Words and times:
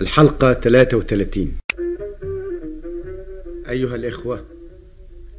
الحلقة 0.00 0.52
33 0.54 1.58
أيها 3.68 3.94
الإخوة 3.94 4.44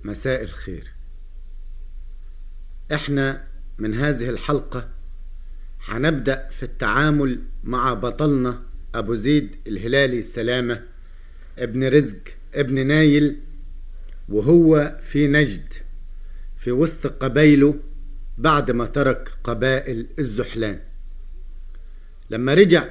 مساء 0.04 0.44
الخير. 0.44 0.92
إحنا 2.94 3.44
من 3.78 3.94
هذه 3.94 4.30
الحلقة 4.30 4.90
هنبدأ 5.86 6.50
في 6.50 6.64
التعامل 6.64 7.40
مع 7.64 7.94
بطلنا 7.94 8.62
أبو 8.96 9.14
زيد 9.16 9.50
الهلالي 9.68 10.24
سلامة 10.24 10.84
ابن 11.58 11.84
رزق 11.88 12.20
ابن 12.56 12.88
نايل 12.88 13.40
وهو 14.30 14.98
في 15.02 15.28
نجد 15.28 15.74
في 16.58 16.72
وسط 16.72 17.08
قبايله 17.08 17.76
بعد 18.38 18.72
ما 18.72 18.86
ترك 18.86 19.32
قبائل 19.44 20.08
الزحلان. 20.20 20.80
لما 22.30 22.54
رجع 22.54 22.90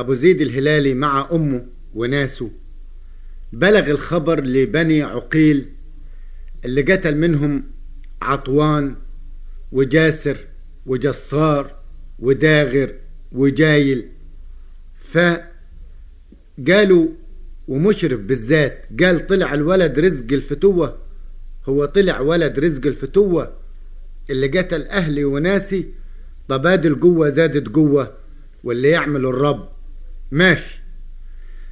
أبو 0.00 0.14
زيد 0.14 0.40
الهلالي 0.40 0.94
مع 0.94 1.28
أمه 1.32 1.66
وناسه. 1.94 2.50
بلغ 3.52 3.90
الخبر 3.90 4.44
لبني 4.44 5.02
عقيل 5.02 5.68
اللي 6.64 6.82
قتل 6.82 7.16
منهم 7.16 7.64
عطوان 8.22 8.94
وجاسر 9.72 10.36
وجصار 10.86 11.76
وداغر 12.18 12.94
وجايل. 13.32 14.08
فقالوا 16.58 17.08
ومشرف 17.68 18.20
بالذات 18.20 18.84
قال 19.02 19.26
طلع 19.26 19.54
الولد 19.54 19.98
رزق 19.98 20.32
الفتوة. 20.32 20.98
هو 21.64 21.84
طلع 21.84 22.20
ولد 22.20 22.58
رزق 22.58 22.86
الفتوة 22.86 23.52
اللي 24.30 24.46
قتل 24.46 24.82
أهلي 24.82 25.24
وناسي. 25.24 25.86
طب 26.48 26.66
القوة 26.66 27.28
زادت 27.28 27.68
قوة 27.68 28.14
واللي 28.64 28.88
يعمل 28.88 29.26
الرب. 29.26 29.77
ماشي. 30.30 30.80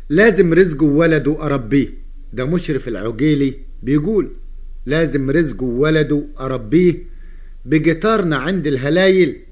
لازم 0.09 0.55
رزقه 0.55 0.85
ولده 0.87 1.43
أربيه. 1.43 1.89
ده 2.33 2.45
مشرف 2.45 2.89
العقيلي 2.89 3.55
بيقول 3.83 4.33
لازم 4.87 5.31
رزقه 5.31 5.65
ولده 5.65 6.25
أربيه 6.41 6.95
بجتارنا 7.65 8.37
عند 8.37 8.67
الهلايل. 8.67 9.43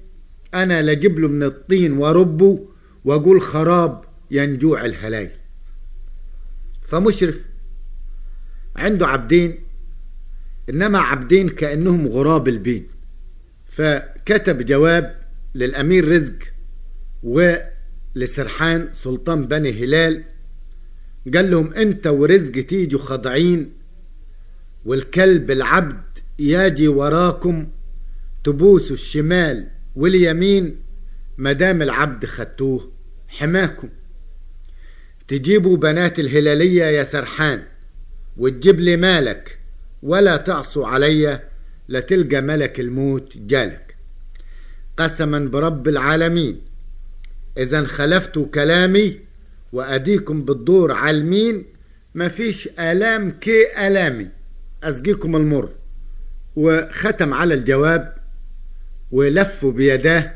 أنا 0.54 0.82
لجيب 0.82 1.18
له 1.18 1.28
من 1.28 1.42
الطين 1.42 1.92
وأربه 1.92 2.68
وأقول 3.04 3.40
خراب 3.42 4.04
ينجوع 4.30 4.84
الهلايل. 4.84 5.30
فمشرف 6.82 7.40
عنده 8.76 9.06
عبدين 9.06 9.58
إنما 10.70 10.98
عبدين 10.98 11.48
كأنهم 11.48 12.08
غراب 12.08 12.48
البين 12.48 12.86
فكتب 13.66 14.64
جواب 14.64 15.14
للأمير 15.54 16.08
رزق 16.08 16.38
ولسرحان 18.16 18.88
سلطان 18.92 19.46
بني 19.46 19.84
هلال. 19.84 20.24
قال 21.34 21.50
لهم 21.50 21.72
أنت 21.72 22.06
ورزق 22.06 22.52
تيجوا 22.52 23.00
خاضعين 23.00 23.72
والكلب 24.84 25.50
العبد 25.50 26.04
ياجي 26.38 26.88
وراكم 26.88 27.68
تبوسوا 28.44 28.96
الشمال 28.96 29.70
واليمين 29.96 30.76
مدام 31.38 31.82
العبد 31.82 32.26
خدتوه 32.26 32.92
حماكم. 33.28 33.88
تجيبوا 35.28 35.76
بنات 35.76 36.18
الهلالية 36.18 36.84
يا 36.84 37.04
سرحان 37.04 37.62
وتجيب 38.36 38.80
لي 38.80 38.96
مالك 38.96 39.58
ولا 40.02 40.36
تعصوا 40.36 40.86
عليا 40.86 41.48
لتلقى 41.88 42.40
ملك 42.40 42.80
الموت 42.80 43.38
جالك. 43.38 43.96
قسما 44.96 45.38
برب 45.38 45.88
العالمين. 45.88 46.60
إذا 47.58 47.86
خلفتوا 47.86 48.46
كلامي 48.46 49.20
وأديكم 49.72 50.44
بالدور 50.44 50.92
عالمين 50.92 51.64
مفيش 52.14 52.68
آلام 52.78 53.30
كي 53.30 53.86
آلامي. 53.86 54.28
أسقيكم 54.82 55.36
المر. 55.36 55.68
وختم 56.56 57.34
على 57.34 57.54
الجواب 57.54 58.14
ولفوا 59.12 59.72
بيداه 59.72 60.34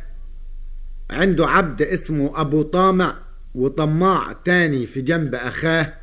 عنده 1.11 1.47
عبد 1.47 1.83
اسمه 1.83 2.41
أبو 2.41 2.63
طامع 2.63 3.19
وطماع 3.55 4.33
تاني 4.33 4.87
في 4.87 5.01
جنب 5.01 5.35
أخاه. 5.35 5.95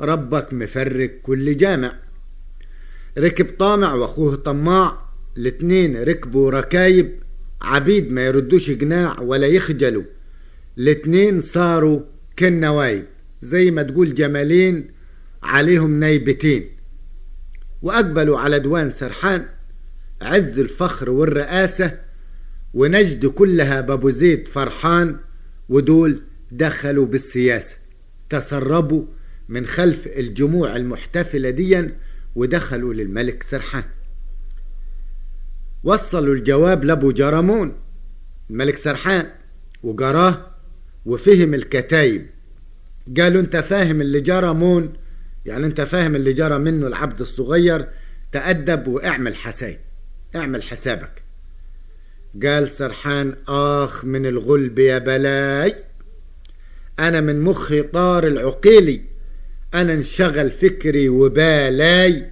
ربك 0.00 0.52
مفرق 0.52 1.10
كل 1.22 1.56
جامع. 1.56 1.94
ركب 3.18 3.46
طامع 3.58 3.94
وأخوه 3.94 4.36
طماع. 4.36 5.02
الاتنين 5.36 6.02
ركبوا 6.02 6.50
ركايب. 6.50 7.22
عبيد 7.62 8.12
ما 8.12 8.26
يردوش 8.26 8.70
جناع 8.70 9.20
ولا 9.20 9.46
يخجلوا. 9.46 10.02
الاتنين 10.78 11.40
صاروا 11.40 12.00
كالنوايب 12.36 13.04
زي 13.42 13.70
ما 13.70 13.82
تقول 13.82 14.14
جمالين 14.14 14.90
عليهم 15.42 16.00
نايبتين. 16.00 16.68
وأقبلوا 17.82 18.38
على 18.38 18.58
دوان 18.58 18.90
سرحان 18.90 19.46
عز 20.22 20.58
الفخر 20.58 21.10
والرئاسة 21.10 21.98
ونجد 22.74 23.26
كلها 23.26 23.80
بابو 23.80 24.10
زيد 24.10 24.48
فرحان 24.48 25.16
ودول 25.68 26.22
دخلوا 26.50 27.06
بالسياسة 27.06 27.76
تسربوا 28.30 29.04
من 29.48 29.66
خلف 29.66 30.06
الجموع 30.06 30.76
المحتفلة 30.76 31.50
ديا 31.50 31.96
ودخلوا 32.34 32.94
للملك 32.94 33.42
سرحان. 33.42 33.84
وصلوا 35.84 36.34
الجواب 36.34 36.84
لأبو 36.84 37.12
جرمون 37.12 37.76
الملك 38.50 38.76
سرحان 38.76 39.26
وقراه 39.82 40.51
وفهم 41.06 41.54
الكتايب. 41.54 42.26
قالوا 43.18 43.40
انت 43.40 43.56
فاهم 43.56 44.00
اللي 44.00 44.20
جرى 44.20 44.54
مون؟ 44.54 44.92
يعني 45.46 45.66
انت 45.66 45.80
فاهم 45.80 46.16
اللي 46.16 46.32
جرى 46.32 46.58
منه 46.58 46.86
العبد 46.86 47.20
الصغير؟ 47.20 47.88
تأدب 48.32 48.88
واعمل 48.88 49.36
حساب. 49.36 49.78
اعمل 50.36 50.62
حسابك. 50.62 51.22
قال 52.44 52.68
سرحان 52.68 53.34
آخ 53.48 54.04
من 54.04 54.26
الغلب 54.26 54.78
يا 54.78 54.98
بلاي. 54.98 55.74
أنا 56.98 57.20
من 57.20 57.40
مخي 57.40 57.82
طار 57.82 58.26
العقيلي. 58.26 59.02
أنا 59.74 59.92
انشغل 59.92 60.50
فكري 60.50 61.08
وبالاي. 61.08 62.30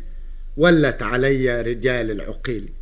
ولت 0.57 1.03
علي 1.03 1.63
رجال 1.63 2.11
العقيلي. 2.11 2.73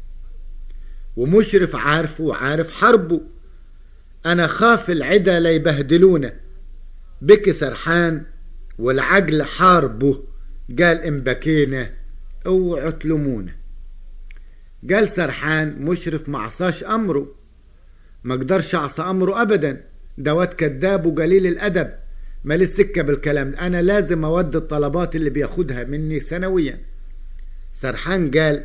ومشرف 1.17 1.77
عارفه 1.77 2.25
وعارف 2.25 2.71
حربه. 2.71 3.21
أنا 4.29 4.47
خاف 4.47 4.91
العدا 4.91 5.41
ليبهدلونا 5.41 6.33
بك 7.23 7.51
سرحان 7.51 8.23
والعقل 8.79 9.43
حاربه 9.43 10.25
قال 10.79 11.03
إن 11.03 11.21
بكينا 11.21 11.91
اوعوا 12.47 12.91
تلومونا 12.91 13.53
قال 14.91 15.09
سرحان 15.09 15.83
مشرف 15.83 16.29
ما 16.29 16.39
عصاش 16.39 16.85
أمره. 16.85 17.35
ما 18.25 18.35
قدرش 18.35 18.75
أعصى 18.75 19.03
أمره 19.03 19.43
أبدا. 19.43 19.85
دوات 20.19 20.55
كذاب 20.55 21.07
وقليل 21.07 21.47
الأدب. 21.47 21.91
مال 22.45 22.63
السكة 22.63 23.03
بالكلام؟ 23.03 23.55
أنا 23.55 23.83
لازم 23.83 24.25
أود 24.25 24.57
الطلبات 24.57 25.17
اللي 25.17 25.31
بياخدها 25.31 25.85
مني 25.85 26.21
سنويا. 26.21 26.81
سرحان 27.73 28.31
قال 28.31 28.65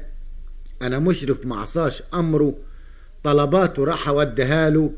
أنا 0.81 0.99
مشرف 0.99 1.45
ما 1.45 1.55
عصاش 1.55 2.03
أمره. 2.13 2.57
طلباته 3.23 3.85
راح 3.85 4.07
أوديها 4.07 4.69
له. 4.69 4.93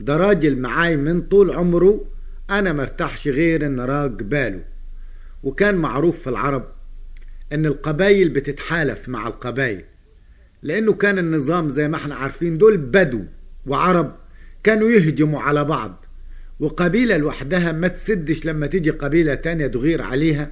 ده 0.00 0.16
راجل 0.16 0.60
معاي 0.60 0.96
من 0.96 1.20
طول 1.20 1.50
عمره 1.50 2.04
أنا 2.50 2.72
مرتاحش 2.72 3.28
غير 3.28 3.66
إن 3.66 3.80
راق 3.80 4.06
باله. 4.06 4.60
وكان 5.42 5.74
معروف 5.74 6.22
في 6.22 6.30
العرب 6.30 6.64
إن 7.52 7.66
القبايل 7.66 8.28
بتتحالف 8.28 9.08
مع 9.08 9.26
القبايل 9.28 9.84
لأنه 10.62 10.92
كان 10.92 11.18
النظام 11.18 11.68
زي 11.68 11.88
ما 11.88 11.96
إحنا 11.96 12.14
عارفين 12.14 12.58
دول 12.58 12.76
بدو 12.76 13.22
وعرب 13.66 14.16
كانوا 14.64 14.90
يهجموا 14.90 15.40
على 15.40 15.64
بعض. 15.64 16.04
وقبيلة 16.60 17.16
لوحدها 17.16 17.72
ما 17.72 17.88
تسدش 17.88 18.46
لما 18.46 18.66
تيجي 18.66 18.90
قبيلة 18.90 19.34
تانية 19.34 19.66
تغير 19.66 20.02
عليها. 20.02 20.50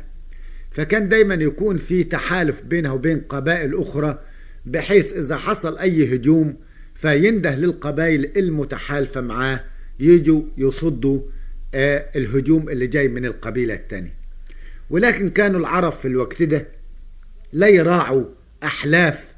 فكان 0.71 1.09
دايما 1.09 1.35
يكون 1.35 1.77
في 1.77 2.05
تحالف 2.05 2.63
بينها 2.63 2.93
وبين 2.93 3.21
قبائل 3.21 3.79
أخرى 3.79 4.19
بحيث 4.67 5.13
إذا 5.13 5.37
حصل 5.37 5.79
أي 5.79 6.15
هجوم 6.15 6.57
فينده 6.99 7.55
للقبائل 7.55 8.33
المتحالفة 8.37 9.21
معاه 9.21 9.65
يجوا 10.01 10.43
يصدوا 10.57 11.21
آه 11.75 12.07
الهجوم 12.17 12.69
اللي 12.69 12.87
جاي 12.87 13.09
من 13.09 13.25
القبيلة 13.25 13.75
التانية. 13.75 14.15
ولكن 14.91 15.29
كانوا 15.29 15.61
العرب 15.61 15.93
في 15.93 16.09
الوقت 16.09 16.43
ده 16.43 16.67
لا 17.53 17.69
يراعوا 17.69 18.25
أحلاف 18.63 19.29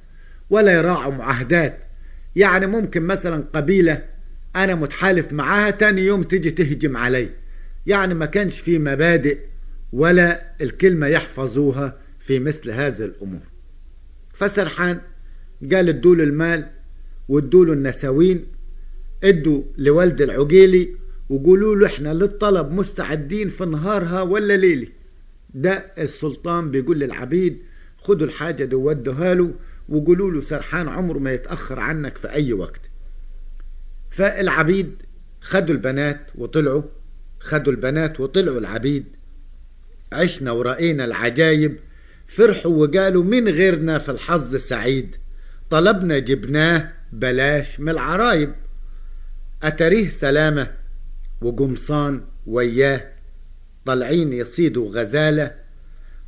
ولا 0.51 0.73
يراعوا 0.73 1.15
معاهدات. 1.15 1.79
يعني 2.37 2.67
ممكن 2.67 3.03
مثلا 3.03 3.45
قبيلة 3.53 4.05
أنا 4.57 4.75
متحالف 4.75 5.33
معاها 5.33 5.71
تاني 5.71 6.01
يوم 6.01 6.23
تيجي 6.23 6.51
تهجم 6.51 6.97
علي. 6.97 7.29
يعني 7.87 8.15
ما 8.15 8.27
كانش 8.27 8.61
في 8.61 8.79
مبادئ 8.79 9.39
ولا 9.93 10.43
الكلمة 10.61 11.07
يحفظوها 11.07 11.99
في 12.19 12.39
مثل 12.39 12.71
هذه 12.71 13.05
الأمور. 13.05 13.43
فسرحان 14.35 15.01
قال 15.73 15.89
ادوا 15.89 16.15
المال 16.15 16.80
وادوا 17.31 17.65
له 17.65 17.73
النساوين 17.73 18.47
ادوا 19.25 19.63
لوالد 19.79 20.23
العقيلي 20.23 20.97
وقولوا 21.29 21.77
له 21.77 21.87
إحنا 21.87 22.15
للطلب 22.15 22.73
مستعدين 22.73 23.49
في 23.49 23.65
نهارها 23.65 24.23
ولا 24.23 24.57
ليلي 24.57 24.89
ده 25.55 25.73
السلطان 25.99 26.71
بيقول 26.71 26.99
للعبيد 27.01 27.59
خدوا 27.99 28.27
الحاجة 28.27 28.65
دي 28.65 28.75
ودوها 28.77 29.35
له 29.35 29.55
وقولوا 29.89 30.31
له 30.31 30.41
سرحان 30.41 30.89
عمره 30.89 31.19
ما 31.19 31.33
يتأخر 31.33 31.81
عنك 31.81 32.17
في 32.19 32.31
أي 32.31 32.53
وقت. 32.53 32.81
فالعبيد 34.11 34.95
خدوا 35.41 35.75
البنات 35.75 36.21
وطلعوا 36.35 36.83
خدوا 37.41 37.73
البنات 37.73 38.21
وطلعوا 38.21 38.59
العبيد. 38.59 39.05
عشنا 40.13 40.51
ورأينا 40.53 41.05
العجايب 41.05 41.77
فرحوا 42.27 42.73
وقالوا 42.87 43.25
من 43.25 43.49
غيرنا 43.49 43.99
في 43.99 44.11
الحظ 44.11 44.57
سعيد 44.57 45.17
طلبنا 45.71 46.19
جبناه 46.19 46.93
بلاش 47.13 47.81
من 47.81 47.89
العرايب. 47.89 48.55
أتريه 49.63 50.09
سلامة 50.09 50.75
وقمصان 51.41 52.25
وياه 52.47 53.13
طالعين 53.87 54.33
يصيدوا 54.33 54.91
غزالة 54.91 55.55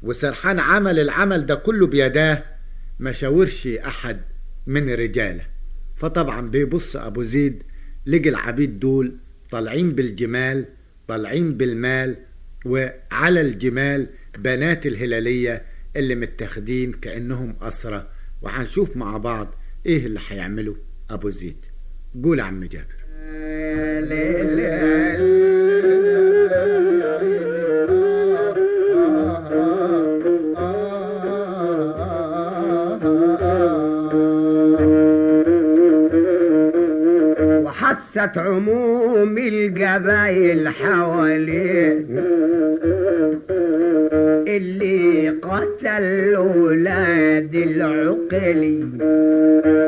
وسرحان 0.03 0.59
عمل 0.59 0.99
العمل 0.99 1.47
ده 1.47 1.55
كله 1.55 1.87
بيداه 1.87 2.45
ما 2.99 3.13
شاورش 3.13 3.67
أحد 3.67 4.21
من 4.67 4.91
رجاله. 4.91 5.47
فطبعا 5.97 6.49
بيبص 6.49 6.97
أبو 6.97 7.23
زيد 7.23 7.63
لقي 8.07 8.29
العبيد 8.29 8.81
دول 8.81 9.17
طالعين 9.51 9.91
بالجمال 9.93 10.65
طالعين 11.09 11.57
بالمال 11.57 12.17
وعلى 12.67 13.41
الجمال 13.41 14.09
بنات 14.39 14.87
الهلالية 14.87 15.65
اللي 15.97 16.15
متاخدين 16.15 16.93
كأنهم 16.93 17.57
أسرة. 17.63 18.09
وهنشوف 18.43 18.97
مع 18.97 19.17
بعض 19.17 19.55
إيه 19.87 20.07
اللي 20.07 20.21
هيعمله 20.29 20.77
أبو 21.11 21.31
زيد 21.31 21.65
قول 22.25 22.41
عم 22.41 22.65
جابر. 22.65 23.03
وحست 37.65 38.39
عموم 38.39 39.39
القبايل 39.39 40.69
حواليه. 40.69 42.07
اللي 44.49 45.29
قتل 45.29 46.37
ولاد 46.37 47.55
العقلي 47.55 48.85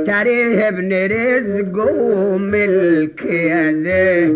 تاريه 0.07 0.69
ابن 0.69 0.93
رزقه 0.93 2.37
ملك 2.39 3.25
يديه 3.25 4.35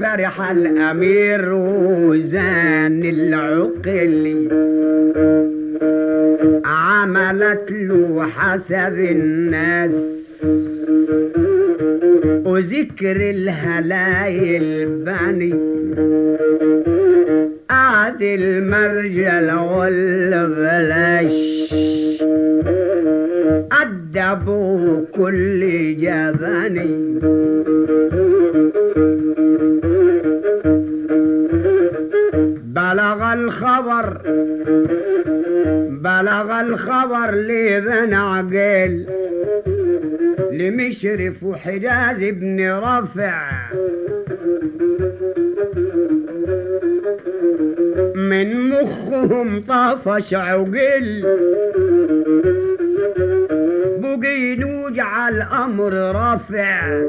فرح 0.00 0.50
الأمير 0.50 1.52
وزان 1.52 3.02
العقلي 3.04 4.48
عملت 6.64 7.72
له 7.72 8.26
حسب 8.36 8.98
الناس. 8.98 10.17
وذكر 12.58 13.16
الهلايل 13.16 14.86
بني 14.88 15.54
قعد 17.70 18.22
المرجل 18.22 19.52
والبلاش 19.52 21.34
أدبوا 23.82 25.04
كل 25.14 25.60
جبني 25.96 27.18
بلغ 32.64 33.32
الخبر 33.32 34.20
بلغ 36.02 36.60
الخبر 36.60 37.30
لابن 37.30 38.14
عقيل. 38.14 39.06
لمشرف 40.58 41.42
وحجاز 41.42 42.24
بن 42.24 42.70
رافع. 42.70 43.50
من 48.14 48.68
مخهم 48.68 49.62
طافش 49.68 50.34
عقل 50.34 51.24
بقي 53.98 54.56
نوجع 54.56 55.28
الأمر 55.28 55.92
رافع. 55.92 57.02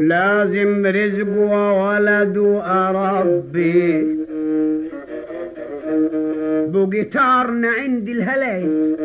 لازم 0.00 0.86
رزق 0.86 1.28
وولد 1.38 2.38
أربي. 2.64 4.16
بقيتارنا 6.72 7.68
عند 7.68 8.08
الهلايل 8.08 8.96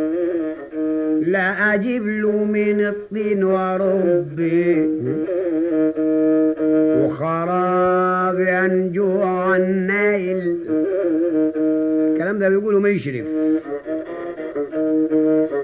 لا 1.27 1.73
أجيب 1.73 2.07
له 2.07 2.43
من 2.43 2.79
الطين 2.81 3.43
وربي 3.43 4.87
وخراب 7.03 8.39
ينجو 8.39 9.21
عن 9.21 9.87
نايل 9.87 10.57
الكلام 12.11 12.39
ده 12.39 12.49
بيقوله 12.49 12.79
مشرف 12.79 13.25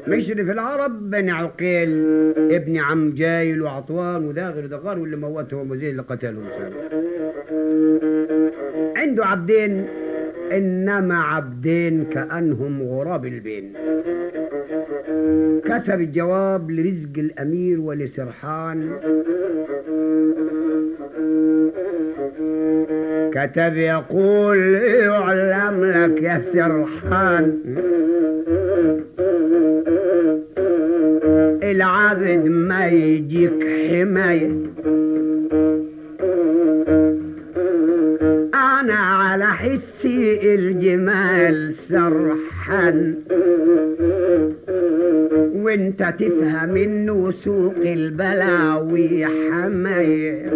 مشرف 0.07 0.49
العرب 0.49 1.09
بن 1.09 1.29
عقيل 1.29 1.89
ابن 2.37 2.77
عم 2.77 3.13
جايل 3.13 3.61
وعطوان 3.61 4.25
وداغر 4.25 4.63
ودغار 4.63 4.99
واللي 4.99 5.15
موتهم 5.17 5.71
وزي 5.71 5.89
اللي 5.89 6.01
قتلهم 6.01 6.45
سنة. 6.57 6.75
عنده 8.95 9.25
عبدين 9.25 9.85
إنما 10.51 11.15
عبدين 11.15 12.05
كأنهم 12.05 12.83
غراب 12.83 13.25
البين. 13.25 13.73
كتب 15.65 16.01
الجواب 16.01 16.71
لرزق 16.71 17.17
الأمير 17.17 17.81
ولسرحان. 17.81 18.89
كتب 23.33 23.77
يقول 23.77 24.57
يعلم 24.57 25.85
لك 25.85 26.21
يا 26.21 26.41
سرحان. 26.53 27.59
العبد 31.63 32.47
ما 32.47 32.87
يجيك 32.87 33.63
حماية. 33.89 34.62
وانت 45.93 46.13
تفهم 46.19 46.75
انه 46.75 47.31
سوق 47.31 47.75
البلاوي 47.77 49.25
حماية 49.25 50.51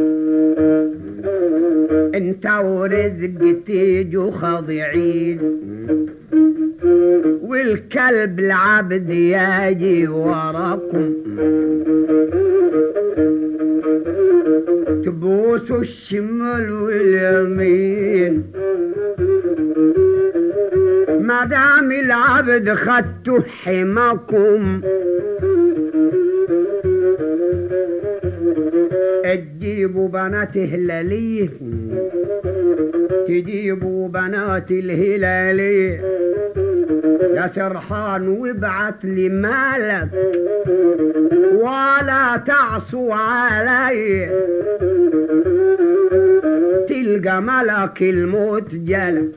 انت 2.16 2.46
ورزق 2.64 3.64
تيجوا 3.66 4.32
خاضعين 4.32 5.40
والكلب 7.42 8.40
العبد 8.40 9.10
يجي 9.10 10.08
وراكم. 10.08 11.14
تبوسوا 15.04 15.82
الشمال 15.82 16.72
واليمين. 16.72 18.44
ما 21.22 21.46
دام 21.46 21.92
العبد 21.92 22.74
خدتوا 22.74 23.40
حماكم. 23.64 24.82
تجيبوا 29.36 30.08
بنات 30.08 30.58
هلاليه 30.58 31.50
تجيبوا 33.28 34.08
بنات 34.08 34.72
الهلاليه 34.72 36.02
يا 37.34 37.48
سرحان 37.48 38.28
وابعت 38.28 39.06
لي 39.06 39.30
مالك 39.30 40.10
ولا 41.54 42.38
تعصوا 42.46 43.14
علي. 43.14 44.30
تلقى 46.88 47.42
ملك 47.42 48.02
الموت 48.02 48.76
جلك. 48.76 49.32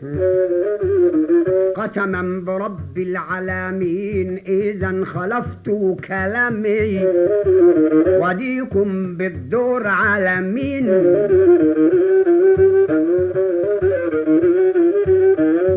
قسما 1.80 2.42
برب 2.46 2.98
العالمين 2.98 4.40
إذا 4.48 5.04
خلفت 5.04 5.66
كلامي. 6.08 7.06
وديكم 8.06 9.16
بالدور 9.16 9.86
على 9.86 10.40
مين 10.40 10.86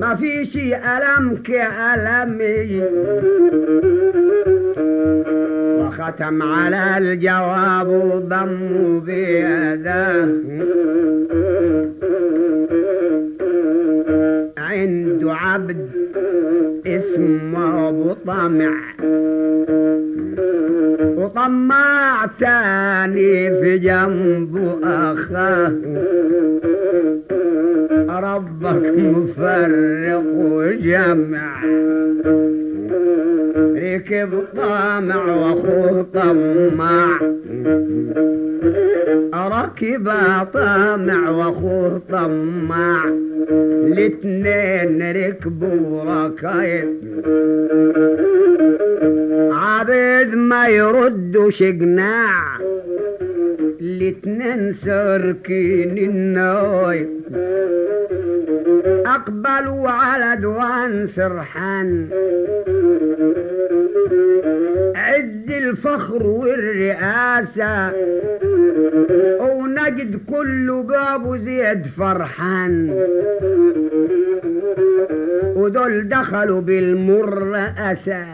ما 0.01 0.15
في 0.15 0.45
شي 0.45 0.75
ألم 0.75 1.36
كألمي. 1.43 2.83
وختم 5.79 6.43
على 6.43 6.98
الجواب 6.98 7.88
وضم 7.88 9.00
بيده. 9.00 10.27
عبد 15.34 15.90
اسمه 16.86 17.90
أبو 17.90 18.13
طمع 18.13 18.74
وطماع 21.18 22.25
تاني 22.40 23.50
في 23.50 23.78
جنبه 23.78 24.80
أخاه. 24.84 25.74
ربك 28.10 28.94
مفرق 28.98 30.24
وجمع 30.36 31.63
ركب 33.84 34.44
طامع 34.58 35.25
واخوه 35.36 36.06
طماع 36.13 37.08
ركب 39.36 40.10
طامع 40.54 41.30
واخوه 41.30 42.02
طماع 42.10 43.04
الاتنين 43.88 45.12
ركبوا 45.12 46.04
ركايب 46.04 46.90
عبيد 49.52 50.36
ما 50.36 50.68
يردوا 50.68 51.50
شقناع 51.50 52.58
الاتنين 53.82 54.72
ساركين 54.74 55.98
النايب 55.98 57.10
أقبلوا 59.05 59.89
على 59.89 60.41
دوان 60.41 61.08
سرحان 61.08 62.08
عز 64.96 65.51
الفخر 65.51 66.27
والرئاسة. 66.27 67.93
ونجد 69.39 70.20
كله 70.29 70.82
بابو 70.82 71.38
زيد 71.38 71.86
فرحان 71.86 72.89
ودول 75.55 76.10
دخلوا 76.10 76.62
بالمرأسة. 76.62 78.25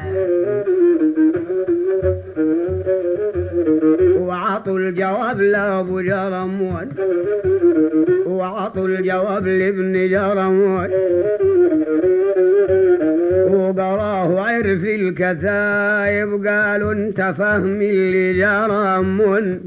وعطوا 4.29 4.79
الجواب 4.79 5.41
لأبو 5.41 6.01
جرمون 6.01 6.89
وعطوا 8.25 8.87
الجواب 8.87 9.47
لابن 9.47 10.09
جرمون 10.09 10.89
وقرأه 13.53 14.41
عرف 14.41 14.83
الكتايب 14.83 16.47
قالوا 16.47 16.91
انت 16.93 17.33
فهم 17.37 17.81
اللي 17.81 18.33
جرمون 18.33 19.61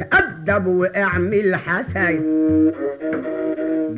تأدب 0.00 0.66
وأعمل 0.66 1.54
حسين 1.56 2.22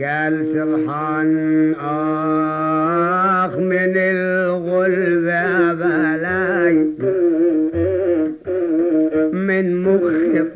قال 0.02 0.46
سرحان 0.46 1.74
آخ 1.80 3.56
من 3.58 3.92
الغلب 3.96 5.28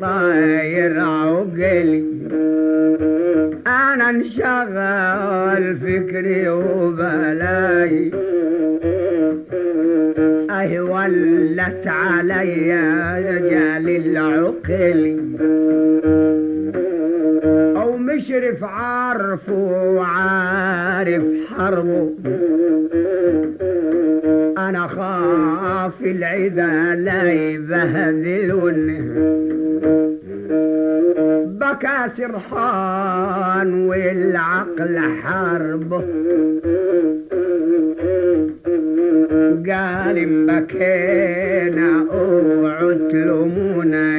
طاير 0.01 0.99
عقلي 0.99 2.03
أنا 3.67 4.09
انشغل 4.09 5.77
فكري 5.77 6.49
وبلاي. 6.49 8.11
أهي 10.49 10.79
ولت 10.79 11.87
علي 11.87 12.73
رجال 13.19 13.89
العقل. 13.89 15.19
أو 17.81 17.97
مشرف 17.97 18.63
عارفه 18.63 19.93
وعارف 19.95 21.23
حربه. 21.57 22.09
أنا 24.69 24.87
خاف 24.87 26.01
العدا 26.01 26.95
لا 26.95 27.31
يبهدلوني 27.31 29.01
بكى 31.59 32.09
سرحان 32.17 33.73
والعقل 33.73 34.99
حربه 34.99 36.03
قال 39.69 40.45
بكينا 40.47 42.05
اوعوا 42.11 42.93
تلومونا 43.11 44.18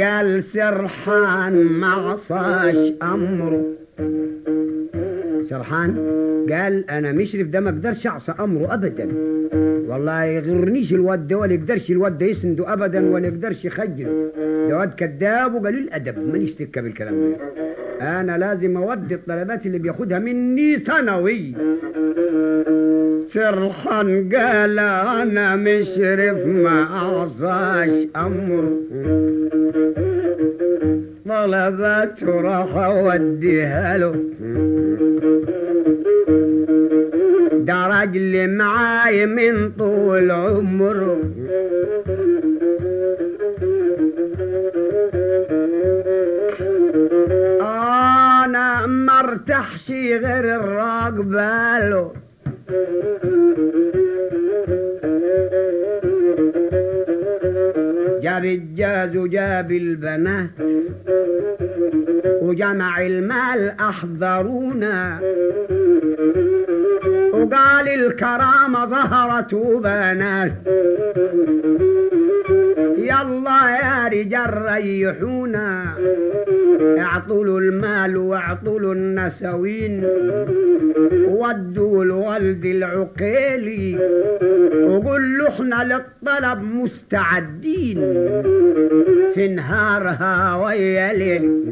قال 0.00 0.42
سرحان 0.42 1.64
ما 1.64 1.86
عصاش 1.86 2.92
امره 3.02 3.64
سرحان 5.42 5.96
قال 6.50 6.90
أنا 6.90 7.12
مشرف 7.12 7.46
ده 7.48 7.60
ما 7.60 7.70
أقدرش 7.70 8.06
أعصى 8.06 8.32
أمره 8.40 8.74
ابدا. 8.74 9.08
والله 9.88 10.24
يغرنيش 10.24 10.92
الواد 10.92 11.26
ده 11.28 11.38
ولا 11.38 11.52
يقدرش 11.52 11.90
الواد 11.90 12.18
ده 12.18 12.26
يسنده 12.26 12.72
ابدا 12.72 13.10
ولا 13.10 13.26
يقدرش 13.28 13.64
يخجله 13.64 14.30
ده 14.68 14.76
واد 14.78 14.94
كذاب 14.94 15.54
وقليل 15.54 15.78
الأدب 15.84 16.18
مانيش 16.32 16.50
سكة 16.50 16.80
بالكلام 16.80 17.14
ده. 17.30 17.36
أنا 18.00 18.38
لازم 18.38 18.76
أودي 18.76 19.14
الطلبات 19.14 19.66
اللي 19.66 19.78
بياخدها 19.78 20.18
مني 20.18 20.78
سنوي 20.78 21.54
سرحان 23.26 24.28
قال 24.34 24.78
أنا 24.78 25.56
مشرف 25.56 26.46
ما 26.46 26.82
اعصاش 26.82 28.06
امره 28.16 28.70
طلبات 31.28 32.24
راح 32.24 32.76
أوديها 32.76 33.98
له. 33.98 34.14
ده 37.52 37.86
راجل 37.86 38.50
معاي 38.50 39.26
من 39.26 39.70
طول 39.78 40.30
عمره. 40.30 41.18
مرتاحش 49.48 49.90
غير 49.90 50.44
الراقبة 50.56 52.12
جاب 58.22 58.44
الجاز 58.44 59.16
وجاب 59.16 59.72
البنات 59.72 60.50
وجمع 62.42 63.06
المال 63.06 63.74
أحضرونا. 63.80 65.20
وقال 67.38 67.88
الكرامة 67.88 68.84
ظهرت 68.84 69.54
وبنات 69.54 70.52
يلا 72.98 73.60
يا 73.82 74.08
رجال 74.08 74.62
ريحونا. 74.62 75.84
اعطوا 76.98 77.44
له 77.44 77.58
المال 77.58 78.16
واعطوا 78.16 78.80
له 78.80 78.92
النسوين. 78.92 80.04
ودوا 81.28 82.04
لولد 82.04 82.64
العقيلي 82.66 83.98
وقول 84.88 85.38
له 85.38 85.48
إحنا 85.48 85.84
للطلب 85.84 86.62
مستعدين. 86.62 87.98
في 89.34 89.48
نهارها 89.48 90.56
ويا 90.64 91.12
ليل 91.12 91.64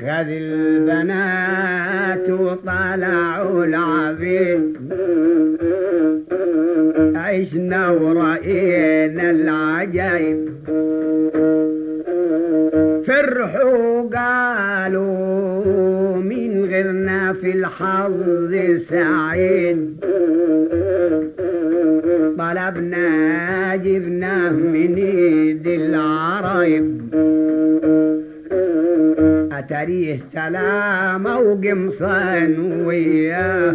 خذ 0.00 0.28
البنات 0.28 2.30
وطلعوا 2.30 3.64
العبيد 3.64 4.76
عشنا 7.16 7.90
ورأينا 7.90 9.30
العجايب 9.30 10.48
فرحوا 13.04 14.02
قالوا 14.02 16.16
من 16.16 16.64
غيرنا 16.64 17.32
في 17.32 17.52
الحظ 17.52 18.54
سعيد. 18.76 19.96
طلبنا 22.38 23.76
جبنا 23.76 24.30
يداه 24.30 24.50
من 24.50 24.94
ايد 24.94 25.66
العرايب. 25.66 26.99
أتريه 29.60 30.16
سلامة 30.16 31.38
وقمصان 31.38 32.82
وياه 32.86 33.74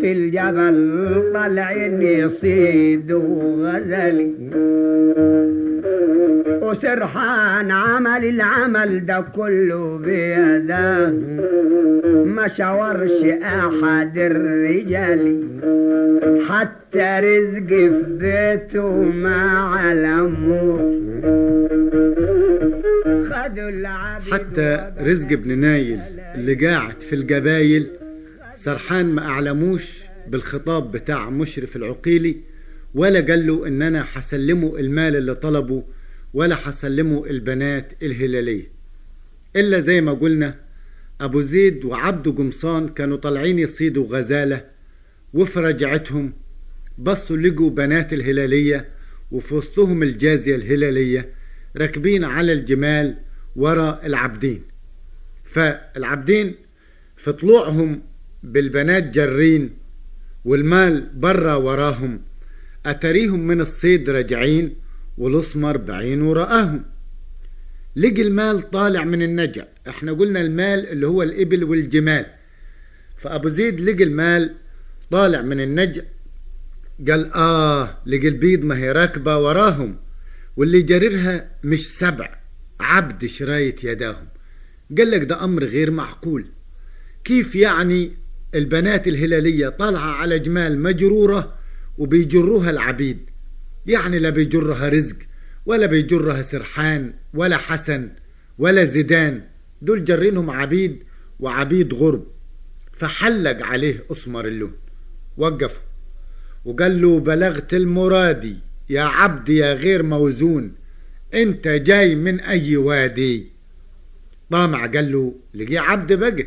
في 0.00 0.12
الجبل 0.12 1.32
طلعين 1.34 2.02
يصيد 2.02 3.12
وغزل 3.12 4.32
وسرحان 6.62 7.70
عمل 7.70 8.24
العمل 8.24 9.06
ده 9.06 9.24
كله 9.36 9.98
بيده. 9.98 11.10
ما 12.24 12.48
شاورش 12.48 13.24
أحد 13.42 14.18
الرجال. 14.18 15.42
حتى 16.48 17.20
رزق 17.20 17.68
في 17.68 18.02
بيته 18.08 19.02
خدوا 19.12 19.92
العبيد 19.92 21.06
حتى 24.32 24.94
رزق 24.98 25.32
ابن 25.32 25.58
نايل 25.58 26.00
اللي 26.34 26.54
قاعد 26.66 27.00
في 27.00 27.14
الجبايل 27.14 27.86
سرحان 28.54 29.06
ما 29.06 29.26
أعلموش 29.26 29.98
بالخطاب 30.28 30.92
بتاع 30.92 31.30
مشرف 31.30 31.76
العقيلي 31.76 32.36
ولا 32.94 33.20
قال 33.20 33.46
له 33.46 33.66
إن 33.66 33.82
أنا 33.82 34.02
حسلمه 34.02 34.78
المال 34.78 35.16
اللي 35.16 35.34
طلبه 35.34 35.84
ولا 36.34 36.54
حسلمه 36.54 37.26
البنات 37.26 37.92
الهلالية. 38.02 38.70
إلا 39.56 39.80
زي 39.80 40.00
ما 40.00 40.12
قلنا 40.12 40.54
أبو 41.20 41.40
زيد 41.42 41.84
وعبده 41.84 42.32
قمصان 42.32 42.88
كانوا 42.88 43.16
طالعين 43.16 43.58
يصيدوا 43.58 44.06
غزالة 44.08 44.64
وفي 45.34 45.60
رجعتهم 45.60 46.32
بصوا 46.98 47.36
لقوا 47.36 47.70
بنات 47.70 48.12
الهلالية 48.12 48.88
وفي 49.30 49.54
وسطهم 49.54 50.02
الجازية 50.02 50.56
الهلالية 50.56 51.28
راكبين 51.76 52.24
على 52.24 52.52
الجمال 52.52 53.16
ورا 53.56 54.00
العبدين 54.04 54.62
فالعبدين 55.44 56.54
في 57.16 57.32
طلوعهم 57.32 58.02
بالبنات 58.42 59.04
جرين 59.04 59.70
والمال 60.44 61.10
برا 61.14 61.54
وراهم 61.54 62.20
أتريهم 62.86 63.46
من 63.46 63.60
الصيد 63.60 64.10
راجعين 64.10 64.76
والأسمر 65.18 65.76
بعينه 65.76 66.32
رآهم 66.32 66.84
لقي 67.96 68.22
المال 68.22 68.70
طالع 68.70 69.04
من 69.04 69.22
النجع. 69.22 69.64
إحنا 69.88 70.12
قلنا 70.12 70.40
المال 70.40 70.88
اللي 70.88 71.06
هو 71.06 71.22
الإبل 71.22 71.64
والجمال. 71.64 72.26
فأبو 73.16 73.48
زيد 73.48 73.80
لقي 73.80 74.04
المال 74.04 74.54
طالع 75.10 75.42
من 75.42 75.60
النجع 75.60 76.02
قال 77.08 77.32
آه 77.34 77.98
لقي 78.06 78.28
البيض 78.28 78.64
ما 78.64 78.78
هي 78.78 78.92
راكبة 78.92 79.38
وراهم 79.38 79.96
واللي 80.56 80.82
جررها 80.82 81.50
مش 81.64 81.98
سبع. 81.98 82.35
عبد 82.80 83.26
شراية 83.26 83.76
يداهم. 83.84 84.28
قال 84.98 85.10
لك 85.10 85.22
ده 85.22 85.44
أمر 85.44 85.64
غير 85.64 85.90
معقول. 85.90 86.46
كيف 87.24 87.54
يعني 87.54 88.12
البنات 88.54 89.08
الهلالية 89.08 89.68
طالعة 89.68 90.10
على 90.10 90.38
جمال 90.38 90.78
مجرورة 90.78 91.54
وبيجروها 91.98 92.70
العبيد؟ 92.70 93.18
يعني 93.86 94.18
لا 94.18 94.30
بيجرها 94.30 94.88
رزق 94.88 95.16
ولا 95.66 95.86
بيجرها 95.86 96.42
سرحان 96.42 97.14
ولا 97.34 97.56
حسن 97.56 98.10
ولا 98.58 98.84
زيدان. 98.84 99.42
دول 99.82 100.04
جرينهم 100.04 100.50
عبيد 100.50 101.02
وعبيد 101.40 101.94
غرب. 101.94 102.26
فحلق 102.92 103.66
عليه 103.66 104.04
أسمر 104.12 104.46
اللون. 104.46 104.72
وقفه 105.36 105.80
وقال 106.64 107.02
له 107.02 107.20
بلغت 107.20 107.74
المرادي 107.74 108.56
يا 108.90 109.02
عبد 109.02 109.48
يا 109.48 109.74
غير 109.74 110.02
موزون. 110.02 110.72
انت 111.34 111.68
جاي 111.68 112.14
من 112.14 112.40
اي 112.40 112.76
وادي؟ 112.76 113.46
طامع 114.50 114.86
قال 114.86 115.12
له 115.12 115.34
لقي 115.54 115.78
عبد 115.78 116.12
بقى. 116.12 116.46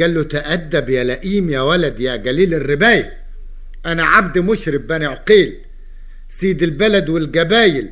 قال 0.00 0.14
له 0.14 0.22
تأدب 0.22 0.88
يا 0.88 1.04
لئيم 1.04 1.50
يا 1.50 1.60
ولد 1.60 2.00
يا 2.00 2.12
قليل 2.12 2.54
الرباية 2.54 3.16
أنا 3.86 4.04
عبد 4.04 4.38
مشرف 4.38 4.82
بني 4.82 5.06
عقيل. 5.06 5.58
سيد 6.28 6.62
البلد 6.62 7.08
والجبايل 7.08 7.90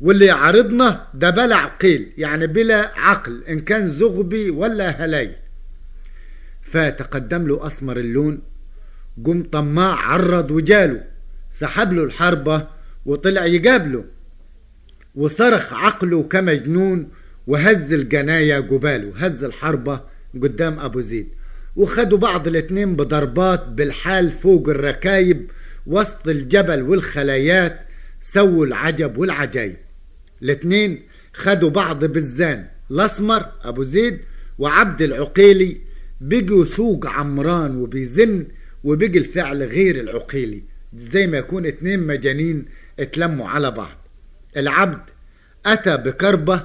واللي 0.00 0.26
يعارضنا 0.26 1.06
ده 1.14 1.30
بلا 1.30 1.56
عقيل 1.56 2.12
يعني 2.18 2.46
بلا 2.46 2.92
عقل 2.96 3.44
إن 3.48 3.60
كان 3.60 3.88
زغبي 3.88 4.50
ولا 4.50 4.90
هلاي 4.90 5.36
فتقدم 6.62 7.48
له 7.48 7.66
أسمر 7.66 7.96
اللون. 7.96 8.42
قم 9.26 9.42
طماع 9.42 9.94
عرض 9.94 10.50
وجاله. 10.50 11.04
سحب 11.52 11.92
له 11.92 12.04
الحربة 12.04 12.68
وطلع 13.06 13.44
يقابله. 13.46 14.04
وصرخ 15.14 15.72
عقله 15.72 16.22
كمجنون 16.22 17.08
وهز 17.46 17.92
الجناية 17.92 18.60
جباله 18.60 19.12
هز 19.16 19.44
الحربة 19.44 20.00
قدام 20.42 20.78
أبو 20.78 21.00
زيد. 21.00 21.28
وخدوا 21.76 22.18
بعض 22.18 22.48
الاتنين 22.48 22.96
بضربات 22.96 23.68
بالحال 23.68 24.32
فوق 24.32 24.68
الركايب 24.68 25.50
وسط 25.86 26.28
الجبل 26.28 26.82
والخلايات 26.82 27.80
سووا 28.20 28.66
العجب 28.66 29.18
والعجايب. 29.18 29.76
الاتنين 30.42 31.02
خدوا 31.34 31.70
بعض 31.70 32.04
بالزان 32.04 32.66
الأسمر 32.90 33.46
أبو 33.62 33.82
زيد 33.82 34.18
وعبد 34.58 35.02
العقيلي 35.02 35.80
بقوا 36.20 36.64
سوق 36.64 37.06
عمران 37.06 37.76
وبيزن 37.76 38.46
وبقي 38.84 39.18
الفعل 39.18 39.62
غير 39.62 40.00
العقيلي. 40.00 40.62
زي 40.96 41.26
ما 41.26 41.38
يكون 41.38 41.66
اتنين 41.66 42.06
مجانين 42.06 42.64
اتلموا 43.00 43.48
على 43.48 43.70
بعض. 43.70 44.03
العبد 44.56 45.02
أتى 45.66 45.96
بكربة 45.96 46.62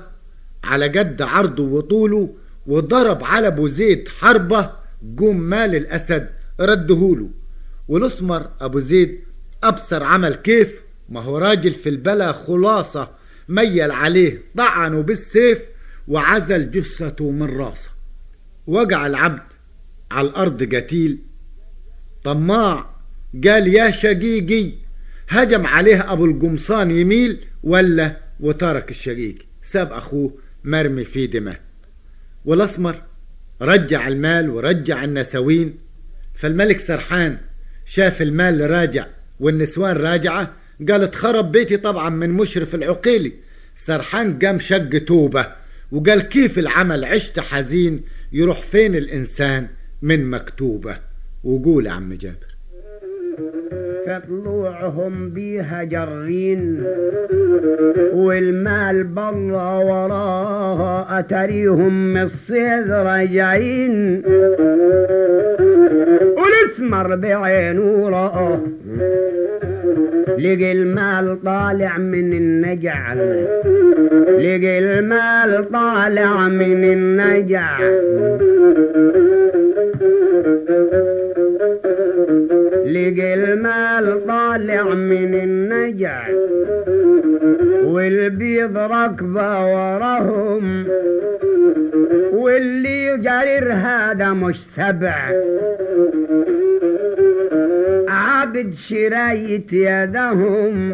على 0.64 0.88
قد 0.88 1.22
عرضه 1.22 1.64
وطوله 1.64 2.36
وضرب 2.68 3.24
على 3.24 3.48
ابو 3.48 3.68
زيد 3.68 4.08
حربة 4.08 4.72
قوم 5.18 5.40
مال 5.40 5.76
الأسد 5.76 6.30
ردهوله 6.60 7.30
والأسمر 7.88 8.50
أبو 8.62 8.80
زيد 8.80 9.20
أبصر 9.64 10.04
عمل 10.04 10.36
كيف؟ 10.36 10.82
ما 11.10 11.20
هو 11.22 11.38
راجل 11.38 11.74
في 11.74 11.90
البلا 11.90 12.32
خلاصة 12.32 13.12
ميل 13.50 13.92
عليه 13.92 14.42
طعنه 14.58 15.02
بالسيف 15.02 15.60
وعزل 16.08 16.72
جثته 16.72 17.32
من 17.32 17.58
راسه. 17.58 17.90
وقع 18.68 19.08
العبد 19.08 19.44
على 20.12 20.28
الأرض 20.28 20.76
قتيل 20.76 21.20
طماع 22.24 22.90
قال 23.46 23.68
يا 23.68 23.92
شقيقي 23.92 24.74
هجم 25.30 25.68
عليه 25.68 26.12
أبو 26.12 26.26
القمصان 26.26 26.92
يميل 26.92 27.40
ولا 27.64 28.18
وترك 28.40 28.92
الشقيق. 28.92 29.36
ساب 29.64 29.92
أخوه 29.94 30.38
مرمي 30.64 31.06
في 31.06 31.28
دمه. 31.28 31.58
والأسمر 32.46 33.02
رجع 33.62 34.08
المال 34.08 34.50
ورجع 34.50 35.04
النسوين. 35.04 35.78
فالملك 36.34 36.80
سرحان 36.80 37.38
شاف 37.86 38.22
المال 38.22 38.72
راجع 38.72 39.06
والنسوان 39.40 39.98
راجعة. 39.98 40.54
قال 40.90 41.04
اتخرب 41.04 41.52
بيتي 41.52 41.78
طبعا 41.78 42.10
من 42.10 42.30
مشرف 42.30 42.76
العقيلي 42.76 43.34
سرحان 43.76 44.40
قام 44.40 44.60
شق 44.60 44.98
توبة 44.98 45.48
وقال 45.92 46.22
كيف 46.22 46.60
العمل؟ 46.60 47.06
عشت 47.06 47.40
حزين 47.40 48.02
يروح 48.32 48.62
فين 48.62 48.96
الإنسان 48.96 49.68
من 50.02 50.30
مكتوبة؟ 50.30 50.98
وقول 51.44 51.86
يا 51.86 51.92
عم 51.92 52.14
جابر 52.14 52.49
فطلوعهم 54.10 55.30
بيها 55.30 55.84
جرين 55.84 56.84
والمال 58.14 59.04
برا 59.04 59.78
وراها 59.78 61.20
أتريهم 61.20 62.14
من 62.14 62.22
الصيد 62.22 62.92
راجعين 62.92 64.24
والاسمر 66.38 67.16
بعينه 67.16 68.10
رآه 68.10 68.60
لقي 70.38 70.72
المال 70.72 71.44
طالع 71.44 71.98
من 71.98 72.34
النجع 72.34 73.14
لقي 74.38 74.80
المال 74.80 75.72
طالع 75.72 76.48
من 76.48 76.84
النجع 76.84 77.80
لقي 82.90 83.34
المال 83.34 84.28
طالع 84.28 84.84
من 84.94 85.34
النجع 85.34 86.28
والبيض 87.84 88.78
ركبة 88.78 89.66
وراهم 89.66 90.88
واللي 92.34 93.18
جرير 93.18 93.74
هذا 93.74 94.34
مش 94.34 94.60
سبع. 94.76 95.16
عبد 98.08 98.74
شراية 98.74 99.66
يدهم 99.72 100.94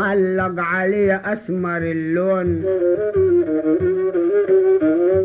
حلق 0.00 0.54
عليه 0.58 1.22
أسمر 1.24 1.82
اللون. 1.82 2.64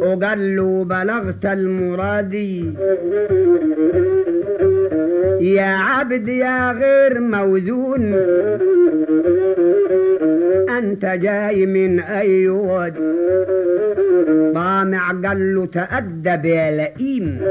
وقال 0.02 0.56
له 0.56 0.84
بلغت 0.84 1.46
المرادي. 1.46 2.74
يا 5.44 5.76
عبد 5.76 6.28
يا 6.28 6.72
غير 6.72 7.20
موزون. 7.20 8.14
أنت 10.78 11.06
جاي 11.06 11.66
من 11.66 12.00
اي 12.00 12.48
واد 12.48 12.94
طامع 14.56 15.12
قال 15.26 15.56
له 15.56 15.66
تأدب 15.66 16.46
يا 16.46 16.78
لئيم 16.78 17.42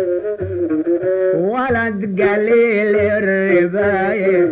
ولد 1.34 2.20
قليل 2.20 2.96
الرباية. 2.96 4.50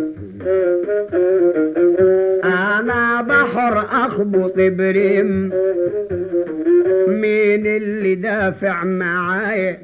أنا 2.43 3.21
بحر 3.21 3.77
أخبط 3.77 4.53
بريم. 4.57 5.51
مين 7.07 7.65
اللي 7.65 8.15
دافع 8.15 8.83
معايا؟ 8.83 9.77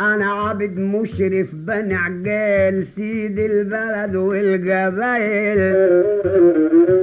أنا 0.00 0.26
عبد 0.32 0.78
مشرف 0.78 1.46
بن 1.52 1.92
عقال 1.92 2.84
سيد 2.96 3.38
البلد 3.38 4.16
والقبايل 4.16 5.74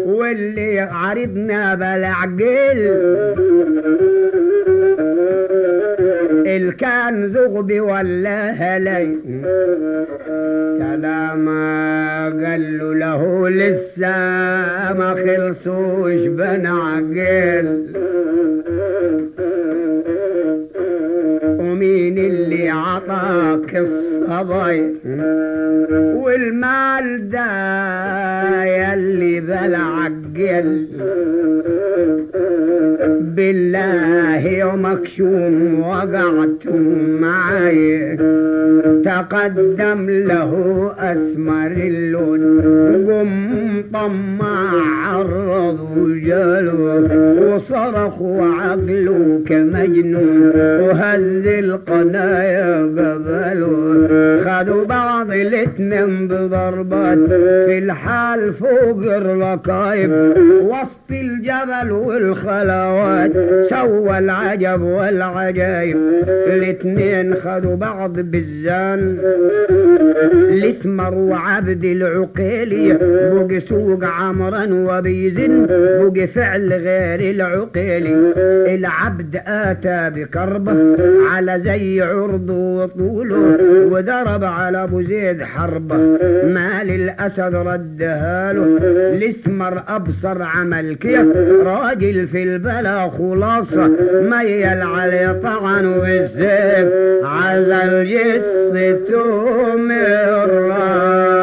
واللي 0.05 0.79
عرضنا 0.79 1.75
بالعقل 1.75 2.79
الكان 6.47 7.29
زغبي 7.29 7.79
ولا 7.79 8.51
هلي 8.51 9.17
سلاما 10.77 11.67
قال 12.45 12.99
له, 12.99 13.49
لسه 13.49 14.07
ما 14.93 15.15
خلصوش 15.15 16.21
بن 16.27 16.65
عطاك 23.38 23.76
الصبي 23.76 24.95
والمال 26.15 27.30
ده 27.30 28.63
يلي 28.63 29.39
بالعقل 29.39 30.88
بالله 33.21 34.47
يومك 34.47 35.08
شوم 35.08 35.80
وقعتم 35.80 36.82
معاي 37.21 38.17
تقدم 39.06 40.10
له 40.10 40.51
أسمر 40.99 41.71
اللون 41.71 42.62
قم 43.10 43.84
طمع 43.93 44.71
عرض 45.08 45.80
وجاله 45.97 46.75
وصرخ 47.56 48.21
وعقله 48.21 49.41
كمجنون 49.47 50.51
وهز 50.56 51.47
القنايا 51.47 52.82
قبله 52.84 53.67
خدوا 54.45 54.84
بعض 54.86 55.32
الاتنين 55.32 56.27
بضربات 56.27 57.17
في 57.65 57.77
الحال 57.77 58.53
فوق 58.53 59.13
الركايب 59.15 60.12
وسط 60.62 61.12
الجبل 61.12 61.91
والخلوات 61.91 63.07
سوى 63.62 64.17
العجب 64.17 64.82
والعجايب 64.82 65.98
الاتنين 66.48 67.36
خدوا 67.36 67.76
بعض 67.76 68.20
بالزان. 68.20 69.17
الاسمر 70.32 71.13
وعبد 71.13 71.86
العقيلي 71.86 72.98
بقي 73.34 73.60
سوق 73.60 74.04
عمرا 74.04 74.67
وبيزن 74.72 75.65
بقي 75.70 76.28
فعل 76.28 76.74
غير 76.74 77.36
العقيلي. 77.36 78.15
العبد 78.76 79.41
آتى 79.48 80.10
بكربه 80.15 80.98
على 81.32 81.60
زي 81.60 82.02
عرضه 82.02 82.54
وطوله 82.54 83.58
وضرب 83.91 84.43
على 84.43 84.84
أبو 84.84 85.02
زيد 85.02 85.43
حربه 85.43 85.98
مال 86.43 86.89
الاسد 86.89 87.56
ردها 87.56 88.54
له 88.54 88.78
الاسمر 89.17 89.84
أبصر 89.88 90.41
عمل 90.41 90.96
كيف 90.96 91.26
راجل 91.63 92.28
في 92.28 92.43
خلاصة 92.97 93.88
ميل 94.21 94.81
عليه 94.81 95.39
طعن 95.43 95.86
والسيف 95.86 96.88
على 97.23 97.83
الجثة 97.83 99.75
من 99.75 100.01
راسه 100.69 101.38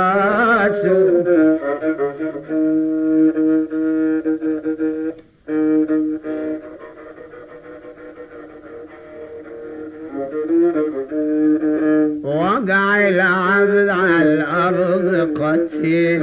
وقع 12.24 13.08
العبد 13.08 13.88
على 13.88 14.22
الأرض 14.22 15.38
قتيل. 15.40 16.22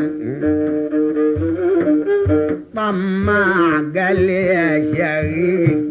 طماع 2.75 3.77
قال 3.95 4.29
يا 4.29 4.81
شقيق 4.85 5.81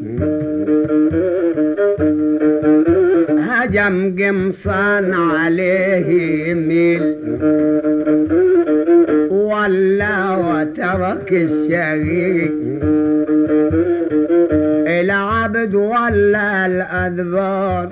هجم 3.39 4.17
قمصان 4.19 5.15
عليه 5.15 6.09
يميل 6.49 7.17
ولا 9.31 10.37
وترك 10.37 11.33
الشقيق 11.33 12.55
العبد 15.01 15.75
ولا 15.75 16.67
الأذبار 16.67 17.89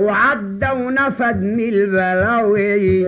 وعدى 0.00 0.70
ونفد 0.76 1.42
من 1.42 1.68
البلاوي. 1.68 3.06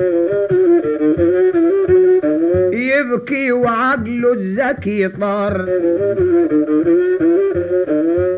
يبكي 2.79 3.53
وعقله 3.53 4.33
الذكي 4.33 5.09
طار. 5.09 5.69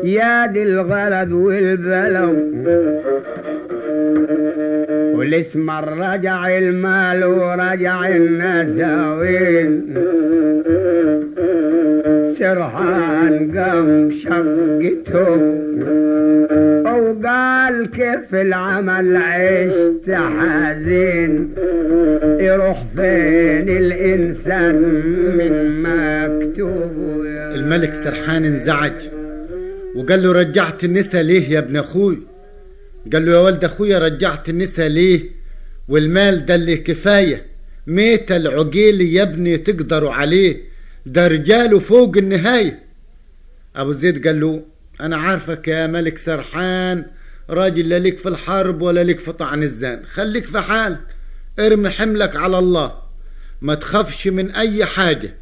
يا 0.03 0.45
دي 0.45 0.63
الغلد 0.63 1.31
والبلو 1.31 2.33
والاسمر 5.17 5.97
رجع 5.97 6.57
المال 6.57 7.23
ورجع 7.23 8.07
النساوين 8.07 9.93
سرحان 12.39 13.57
قام 13.57 14.09
شقته 14.11 15.37
كيف 17.93 18.35
العمل 18.35 19.17
عشت 19.17 20.09
حزين؟ 20.11 21.53
يروح 22.39 22.83
فين 22.95 23.69
الإنسان 23.69 24.75
من 25.37 25.81
مكتوب؟ 25.83 27.25
الملك 27.55 27.93
سرحان 27.93 28.45
انزعج 28.45 29.09
وقال 29.95 30.23
له 30.23 30.31
رجعت 30.31 30.83
النسا 30.83 31.23
ليه 31.23 31.49
يا 31.49 31.59
ابن 31.59 31.77
أخوي؟ 31.77 32.19
قال 33.13 33.25
له 33.25 33.31
يا 33.31 33.37
ولد 33.37 33.63
أخويا 33.63 33.99
رجعت 33.99 34.49
النسا 34.49 34.87
ليه؟ 34.87 35.21
والمال 35.89 36.45
ده 36.45 36.55
اللي 36.55 36.77
كفاية. 36.77 37.45
ميت 37.87 38.31
العقيل 38.31 39.01
يا 39.01 39.23
ابني 39.23 39.57
تقدروا 39.57 40.11
عليه. 40.11 40.57
ده 41.05 41.27
رجاله 41.27 41.79
فوق 41.79 42.17
النهاية. 42.17 42.79
أبو 43.75 43.93
زيد 43.93 44.27
قال 44.27 44.39
له 44.39 44.61
أنا 45.01 45.17
عارفك 45.17 45.67
يا 45.67 45.87
ملك 45.87 46.17
سرحان. 46.17 47.05
راجل 47.49 47.89
لا 47.89 47.99
ليك 47.99 48.19
في 48.19 48.29
الحرب 48.29 48.81
ولا 48.81 49.03
ليك 49.03 49.19
في 49.19 49.31
طعن 49.31 49.63
الزان. 49.63 50.05
خليك 50.05 50.45
في 50.45 50.61
حالك 50.61 50.99
ارمي 51.59 51.89
حملك 51.89 52.35
على 52.35 52.59
الله. 52.59 53.01
ما 53.61 53.75
تخافش 53.75 54.27
من 54.27 54.51
أي 54.51 54.85
حاجة. 54.85 55.33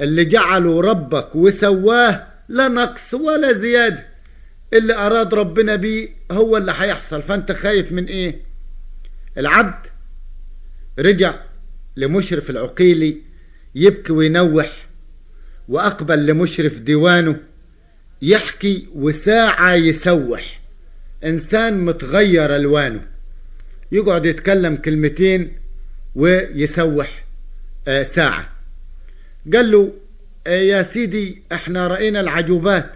اللي 0.00 0.24
جعله 0.24 0.80
ربك 0.80 1.36
وسواه 1.36 2.26
لا 2.48 2.68
نقص 2.68 3.14
ولا 3.14 3.52
زياده 3.52 4.06
اللي 4.72 4.94
أراد 4.94 5.34
ربنا 5.34 5.76
بيه 5.76 6.08
هو 6.30 6.56
اللي 6.56 6.74
هيحصل. 6.76 7.22
فأنت 7.22 7.52
خايف 7.52 7.92
من 7.92 8.04
إيه؟ 8.04 8.40
العبد 9.38 9.86
رجع 10.98 11.34
لمشرف 11.96 12.50
العقيلي 12.50 13.16
يبكي 13.74 14.12
وينوح. 14.12 14.88
وأقبل 15.68 16.26
لمشرف 16.26 16.78
ديوانه 16.78 17.36
يحكي 18.22 18.88
وساعة 18.94 19.74
يسوح. 19.74 20.57
إنسان 21.24 21.84
متغير 21.84 22.56
ألوانه. 22.56 23.00
يقعد 23.92 24.26
يتكلم 24.26 24.76
كلمتين 24.76 25.58
ويسوح 26.14 27.24
آه 27.88 28.02
ساعة. 28.02 28.48
قال 29.52 29.70
له 29.70 29.92
آه 30.46 30.50
يا 30.50 30.82
سيدي 30.82 31.42
إحنا 31.52 31.86
رأينا 31.86 32.20
العجوبات. 32.20 32.92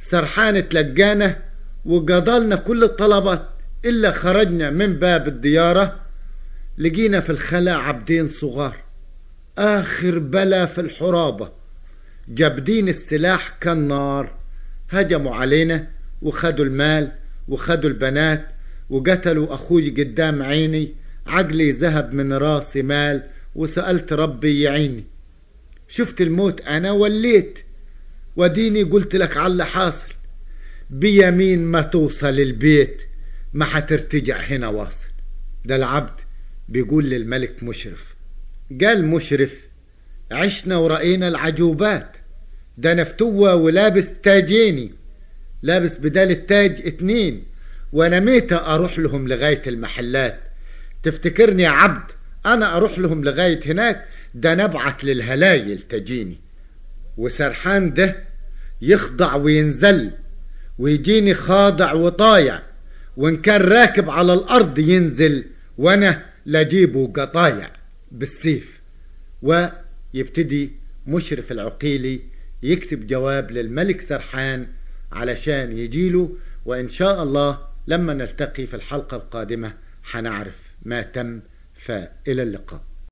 سرحان 0.00 0.68
تلقانا 0.68 1.36
وقضلنا 1.84 2.56
كل 2.56 2.84
الطلبات 2.84 3.48
إلا 3.84 4.12
خرجنا 4.12 4.70
من 4.70 4.94
باب 4.94 5.28
الديارة 5.28 6.00
لقينا 6.78 7.20
في 7.20 7.30
الخلا 7.30 7.76
عبدين 7.76 8.28
صغار. 8.28 8.76
آخر 9.58 10.18
بلا 10.18 10.66
في 10.66 10.80
الحرابة. 10.80 11.52
جابدين 12.28 12.88
السلاح 12.88 13.48
كالنار. 13.60 14.34
هجموا 14.90 15.34
علينا 15.34 15.86
وخدوا 16.22 16.64
المال 16.64 17.12
وخدوا 17.50 17.90
البنات 17.90 18.46
وقتلوا 18.90 19.54
أخوي 19.54 19.90
قدام 19.90 20.42
عيني 20.42 20.94
عقلي 21.26 21.70
ذهب 21.70 22.14
من 22.14 22.32
راسي 22.32 22.82
مال 22.82 23.22
وسألت 23.54 24.12
ربي 24.12 24.60
يعيني 24.62 25.04
شفت 25.88 26.20
الموت 26.20 26.60
أنا 26.60 26.90
وليت؟ 26.92 27.58
وديني 28.36 28.82
قلت 28.82 29.16
لك 29.16 29.36
على 29.36 29.66
حاصل 29.66 30.14
بيمين 30.90 31.64
ما 31.64 31.80
توصل 31.82 32.28
البيت 32.40 33.02
ما 33.52 33.64
حترتجع 33.64 34.36
هنا 34.38 34.68
واصل. 34.68 35.08
ده 35.64 35.76
العبد 35.76 36.20
بيقول 36.68 37.10
للملك 37.10 37.62
مشرف 37.62 38.14
قال 38.80 39.04
مشرف 39.06 39.68
عشنا 40.32 40.76
ورأينا 40.76 41.28
العجوبات 41.28 42.16
ده 42.78 42.94
نفتوة 42.94 43.54
ولابس 43.54 44.12
تاجيني. 44.12 44.99
لابس 45.62 45.96
بدال 45.98 46.30
التاج 46.30 46.82
اتنين. 46.86 47.44
وأنا 47.92 48.20
ميتة 48.20 48.56
أروح 48.56 48.98
لهم 48.98 49.28
لغاية 49.28 49.62
المحلات؟ 49.66 50.40
تفتكرني 51.02 51.62
يا 51.62 51.68
عبد 51.68 52.10
أنا 52.46 52.76
أروح 52.76 52.98
لهم 52.98 53.24
لغاية 53.24 53.60
هناك؟ 53.66 54.04
ده 54.34 54.54
نبعت 54.54 55.04
للهلايل 55.04 55.78
تجيني. 55.78 56.38
وسرحان 57.16 57.92
ده 57.92 58.16
يخضع 58.82 59.34
وينزل 59.34 60.10
ويجيني 60.78 61.34
خاضع 61.34 61.92
وطايع. 61.92 62.62
وان 63.16 63.36
كان 63.36 63.60
راكب 63.60 64.10
على 64.10 64.34
الأرض 64.34 64.78
ينزل 64.78 65.44
وأنا 65.78 66.22
لاجيبه 66.46 67.12
قطايع 67.16 67.72
بالسيف. 68.12 68.80
ويبتدي 69.42 70.70
مشرف 71.06 71.52
العقيلي 71.52 72.20
يكتب 72.62 73.06
جواب 73.06 73.50
للملك 73.50 74.00
سرحان 74.00 74.66
علشان 75.12 75.78
يجيله 75.78 76.36
وإن 76.64 76.88
شاء 76.88 77.22
الله 77.22 77.58
لما 77.86 78.14
نلتقي 78.14 78.66
في 78.66 78.74
الحلقة 78.74 79.16
القادمة 79.16 79.74
حنعرف 80.02 80.58
ما 80.82 81.02
تم 81.02 81.40
فإلى 81.74 82.42
اللقاء. 82.42 82.89